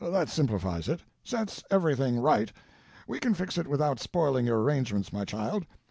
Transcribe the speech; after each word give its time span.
That 0.03 0.29
simplifies 0.29 0.89
it—sets 0.89 1.63
everything 1.69 2.17
right. 2.19 2.51
We 3.07 3.19
can 3.19 3.35
fix 3.35 3.59
it 3.59 3.67
without 3.67 3.99
spoiling 3.99 4.47
your 4.47 4.59
arrangements, 4.63 5.13
my 5.13 5.25
child. 5.25 5.67